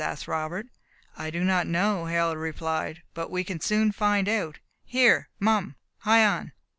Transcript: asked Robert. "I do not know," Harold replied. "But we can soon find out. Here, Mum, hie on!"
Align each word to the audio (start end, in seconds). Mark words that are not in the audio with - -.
asked 0.03 0.27
Robert. 0.27 0.65
"I 1.15 1.29
do 1.29 1.43
not 1.43 1.67
know," 1.67 2.05
Harold 2.05 2.39
replied. 2.39 3.03
"But 3.13 3.29
we 3.29 3.43
can 3.43 3.59
soon 3.59 3.91
find 3.91 4.27
out. 4.27 4.57
Here, 4.83 5.29
Mum, 5.39 5.75
hie 5.99 6.25
on!" 6.25 6.53